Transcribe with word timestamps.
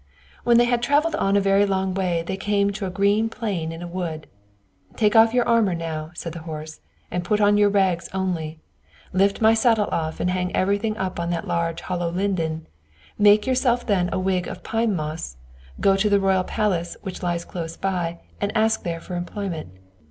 When 0.43 0.57
they 0.57 0.65
had 0.65 0.81
traveled 0.81 1.13
on 1.17 1.37
a 1.37 1.39
very 1.39 1.63
long 1.63 1.93
way 1.93 2.23
they 2.25 2.35
came 2.35 2.71
to 2.71 2.87
a 2.87 2.89
green 2.89 3.29
plain 3.29 3.71
in 3.71 3.83
a 3.83 3.87
wood. 3.87 4.25
"Take 4.95 5.15
off 5.15 5.31
your 5.31 5.47
armor 5.47 5.75
now," 5.75 6.09
said 6.15 6.33
the 6.33 6.39
horse, 6.49 6.79
"and 7.11 7.23
put 7.23 7.39
on 7.39 7.55
your 7.55 7.69
rags 7.69 8.09
only; 8.11 8.57
lift 9.13 9.41
my 9.41 9.53
saddle 9.53 9.85
off 9.91 10.19
and 10.19 10.31
hang 10.31 10.55
everything 10.55 10.97
up 10.97 11.19
in 11.19 11.29
that 11.29 11.47
large 11.47 11.81
hollow 11.81 12.09
linden; 12.09 12.65
make 13.19 13.45
yourself 13.45 13.85
then 13.85 14.09
a 14.11 14.17
wig 14.17 14.47
of 14.47 14.63
pine 14.63 14.95
moss, 14.95 15.37
go 15.79 15.95
to 15.95 16.09
the 16.09 16.19
royal 16.19 16.43
palace 16.45 16.97
which 17.03 17.21
lies 17.21 17.45
close 17.45 17.77
by, 17.77 18.17
and 18.41 18.49
there 18.49 18.57
ask 18.63 18.83
for 19.03 19.15
employment. 19.15 19.69